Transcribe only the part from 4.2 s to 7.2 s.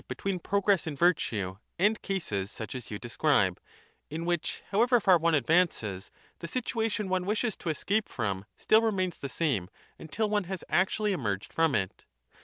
which however far one advances, the situation